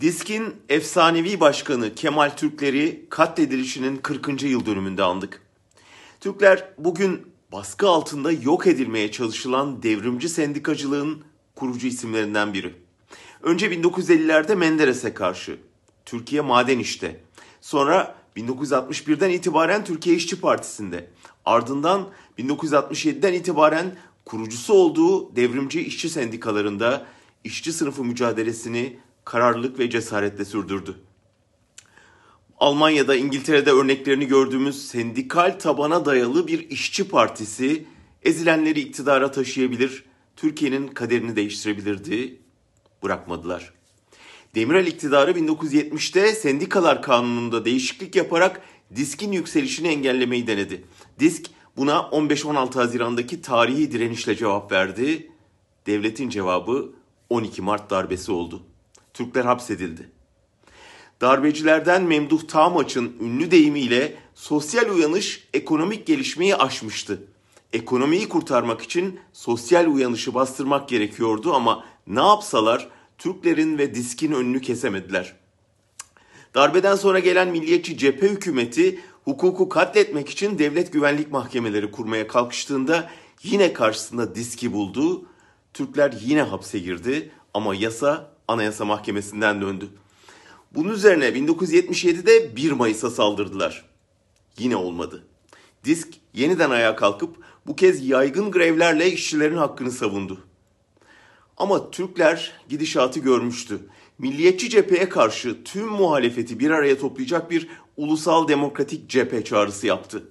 [0.00, 4.42] Disk'in efsanevi başkanı Kemal Türkleri katledilişinin 40.
[4.42, 5.42] yıl dönümünde andık.
[6.20, 11.22] Türkler bugün baskı altında yok edilmeye çalışılan devrimci sendikacılığın
[11.54, 12.74] kurucu isimlerinden biri.
[13.42, 15.58] Önce 1950'lerde Menderes'e karşı,
[16.04, 17.20] Türkiye Maden İş'te,
[17.60, 21.10] sonra 1961'den itibaren Türkiye İşçi Partisi'nde,
[21.44, 22.08] ardından
[22.38, 27.06] 1967'den itibaren kurucusu olduğu devrimci işçi sendikalarında
[27.44, 28.98] işçi sınıfı mücadelesini
[29.30, 30.94] kararlılık ve cesaretle sürdürdü.
[32.58, 37.86] Almanya'da, İngiltere'de örneklerini gördüğümüz sendikal tabana dayalı bir işçi partisi
[38.22, 40.04] ezilenleri iktidara taşıyabilir,
[40.36, 42.40] Türkiye'nin kaderini değiştirebilirdi.
[43.02, 43.72] Bırakmadılar.
[44.54, 48.60] Demirel iktidarı 1970'te sendikalar kanununda değişiklik yaparak
[48.96, 50.84] diskin yükselişini engellemeyi denedi.
[51.18, 55.32] Disk buna 15-16 Haziran'daki tarihi direnişle cevap verdi.
[55.86, 56.92] Devletin cevabı
[57.28, 58.62] 12 Mart darbesi oldu.
[59.20, 60.08] Türkler hapsedildi.
[61.20, 67.22] Darbecilerden Memduh Tağmaç'ın ünlü deyimiyle sosyal uyanış ekonomik gelişmeyi aşmıştı.
[67.72, 75.36] Ekonomiyi kurtarmak için sosyal uyanışı bastırmak gerekiyordu ama ne yapsalar Türklerin ve diskin önünü kesemediler.
[76.54, 83.10] Darbeden sonra gelen milliyetçi cephe hükümeti hukuku katletmek için devlet güvenlik mahkemeleri kurmaya kalkıştığında
[83.42, 85.26] yine karşısında diski buldu.
[85.74, 89.88] Türkler yine hapse girdi ama yasa Anayasa Mahkemesi'nden döndü.
[90.74, 93.84] Bunun üzerine 1977'de 1 Mayıs'a saldırdılar.
[94.58, 95.24] Yine olmadı.
[95.84, 100.38] Disk yeniden ayağa kalkıp bu kez yaygın grevlerle işçilerin hakkını savundu.
[101.56, 103.78] Ama Türkler gidişatı görmüştü.
[104.18, 110.22] Milliyetçi cepheye karşı tüm muhalefeti bir araya toplayacak bir ulusal demokratik cephe çağrısı yaptı.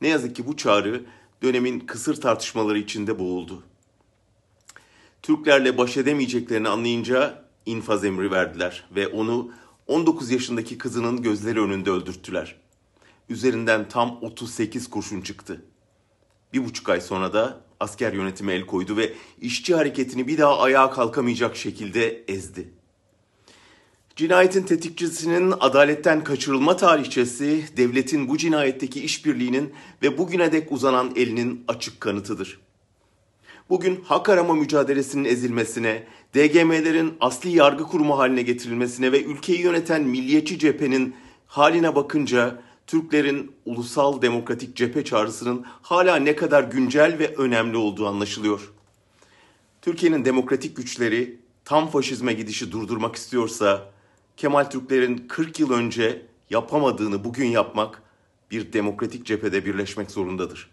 [0.00, 1.04] Ne yazık ki bu çağrı
[1.42, 3.62] dönemin kısır tartışmaları içinde boğuldu.
[5.24, 9.50] Türklerle baş edemeyeceklerini anlayınca infaz emri verdiler ve onu
[9.86, 12.56] 19 yaşındaki kızının gözleri önünde öldürttüler.
[13.28, 15.64] Üzerinden tam 38 kurşun çıktı.
[16.52, 20.90] Bir buçuk ay sonra da asker yönetimi el koydu ve işçi hareketini bir daha ayağa
[20.90, 22.68] kalkamayacak şekilde ezdi.
[24.16, 32.00] Cinayetin tetikçisinin adaletten kaçırılma tarihçesi, devletin bu cinayetteki işbirliğinin ve bugüne dek uzanan elinin açık
[32.00, 32.64] kanıtıdır.
[33.70, 40.58] Bugün hak arama mücadelesinin ezilmesine, DGM'lerin asli yargı kurumu haline getirilmesine ve ülkeyi yöneten milliyetçi
[40.58, 41.14] cephenin
[41.46, 48.72] haline bakınca Türklerin ulusal demokratik cephe çağrısının hala ne kadar güncel ve önemli olduğu anlaşılıyor.
[49.82, 53.90] Türkiye'nin demokratik güçleri tam faşizme gidişi durdurmak istiyorsa
[54.36, 58.02] Kemal Türklerin 40 yıl önce yapamadığını bugün yapmak
[58.50, 60.70] bir demokratik cephede birleşmek zorundadır.